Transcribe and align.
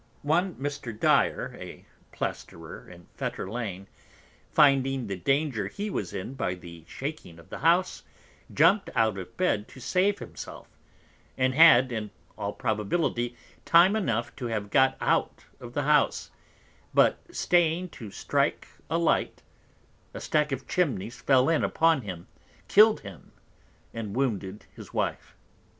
One 0.23 0.55
Mr. 0.55 0.99
Dyer, 0.99 1.55
a 1.59 1.85
Plaisterer 2.11 2.89
in 2.89 3.05
Fetter 3.13 3.47
Lane, 3.47 3.85
finding 4.49 5.05
the 5.05 5.15
Danger 5.15 5.67
he 5.67 5.91
was 5.91 6.11
in 6.11 6.33
by 6.33 6.55
the 6.55 6.83
shaking 6.87 7.37
of 7.37 7.49
the 7.51 7.59
House, 7.59 8.01
jumpt 8.51 8.89
out 8.95 9.19
of 9.19 9.37
Bed 9.37 9.67
to 9.67 9.79
save 9.79 10.17
himself; 10.17 10.67
and 11.37 11.53
had, 11.53 11.91
in 11.91 12.09
all 12.35 12.51
Probability, 12.51 13.35
Time 13.63 13.95
enough 13.95 14.35
to 14.37 14.47
have 14.47 14.71
got 14.71 14.97
out 14.99 15.45
of 15.59 15.73
the 15.73 15.83
House, 15.83 16.31
but 16.95 17.19
staying 17.29 17.89
to 17.89 18.09
strike 18.09 18.67
a 18.89 18.97
Light, 18.97 19.43
a 20.15 20.19
Stack 20.19 20.51
of 20.51 20.67
Chimneys 20.67 21.21
fell 21.21 21.47
in 21.47 21.63
upon 21.63 22.01
him, 22.01 22.25
kill'd 22.67 23.01
him, 23.01 23.33
and 23.93 24.15
wounded 24.15 24.65
his 24.75 24.95
Wife. 24.95 25.35